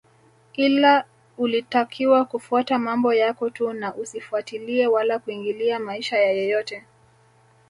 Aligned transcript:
Ila 0.53 1.05
ulitakiwa 1.37 2.25
kufuata 2.25 2.79
mambo 2.79 3.13
yako 3.13 3.49
tu 3.49 3.73
na 3.73 3.95
usifatilie 3.95 4.87
wala 4.87 5.19
kuingilia 5.19 5.79
maisha 5.79 6.17
ya 6.17 6.31
yeyote 6.31 6.85